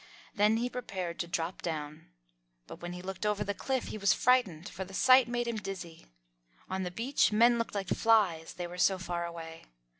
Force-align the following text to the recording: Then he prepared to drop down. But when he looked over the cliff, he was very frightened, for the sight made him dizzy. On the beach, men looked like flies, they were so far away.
Then 0.33 0.57
he 0.57 0.67
prepared 0.67 1.19
to 1.19 1.27
drop 1.27 1.61
down. 1.61 2.07
But 2.65 2.81
when 2.81 2.93
he 2.93 3.03
looked 3.03 3.23
over 3.23 3.43
the 3.43 3.53
cliff, 3.53 3.89
he 3.89 3.99
was 3.99 4.15
very 4.15 4.21
frightened, 4.23 4.67
for 4.67 4.83
the 4.83 4.95
sight 4.95 5.27
made 5.27 5.47
him 5.47 5.57
dizzy. 5.57 6.07
On 6.67 6.81
the 6.81 6.89
beach, 6.89 7.31
men 7.31 7.59
looked 7.59 7.75
like 7.75 7.87
flies, 7.89 8.55
they 8.55 8.65
were 8.65 8.79
so 8.79 8.97
far 8.97 9.27
away. 9.27 9.61